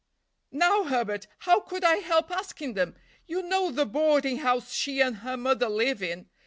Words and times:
_""Now 0.57 0.85
Herbert, 0.85 1.27
how 1.41 1.59
could 1.59 1.83
I 1.83 1.97
help 1.97 2.31
asking 2.31 2.73
them? 2.73 2.95
You 3.27 3.43
know 3.43 3.69
the 3.69 3.85
boarding 3.85 4.37
house 4.37 4.73
she 4.73 4.99
and 4.99 5.17
her 5.17 5.37
mother 5.37 5.69
live 5.69 6.01
in. 6.01 6.25